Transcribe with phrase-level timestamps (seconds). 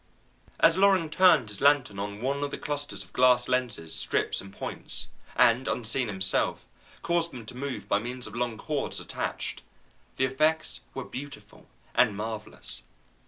[0.59, 4.51] As Loring turned his lantern on one of the clusters of glass lenses, strips, and
[4.51, 6.65] points, and, unseen himself,
[7.03, 9.61] caused them to move by means of long cords attached,
[10.17, 12.81] the effects were beautiful and marvellous.